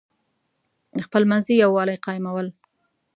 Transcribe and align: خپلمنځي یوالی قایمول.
خپلمنځي 1.05 1.53
یوالی 1.63 1.97
قایمول. 2.05 2.47